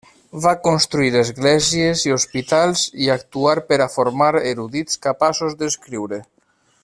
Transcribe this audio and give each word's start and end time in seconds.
Va 0.43 0.51
construir 0.67 1.11
esglésies 1.19 2.05
i 2.09 2.15
hospitals 2.15 2.87
i 3.07 3.11
actuar 3.17 3.55
per 3.71 3.79
a 3.85 3.89
formar 3.97 4.33
erudits 4.55 5.03
capaços 5.09 5.59
d'escriure. 5.61 6.23